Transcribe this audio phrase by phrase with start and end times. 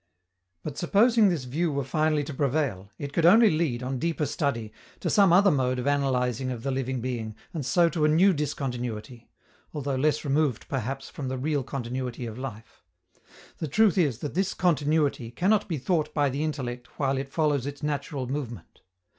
[0.63, 4.73] But, supposing this view were finally to prevail, it could only lead, on deeper study,
[4.99, 8.33] to some other mode of analyzing of the living being, and so to a new
[8.33, 9.29] discontinuity
[9.75, 12.81] although less removed, perhaps, from the real continuity of life.
[13.59, 17.67] The truth is that this continuity cannot be thought by the intellect while it follows
[17.67, 18.81] its natural movement.